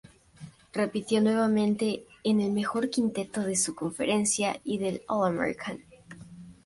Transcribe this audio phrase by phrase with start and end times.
[0.73, 5.83] Repitió nuevamente en el mejor quinteto de su conferencia y del All-American.